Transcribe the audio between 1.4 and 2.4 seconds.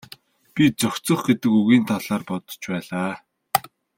үгийн талаар